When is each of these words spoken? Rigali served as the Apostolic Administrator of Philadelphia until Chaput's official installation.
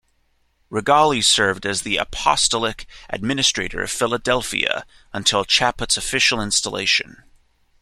Rigali 0.71 1.23
served 1.23 1.63
as 1.63 1.83
the 1.83 1.97
Apostolic 1.97 2.87
Administrator 3.11 3.83
of 3.83 3.91
Philadelphia 3.91 4.83
until 5.13 5.45
Chaput's 5.45 5.95
official 5.95 6.41
installation. 6.41 7.21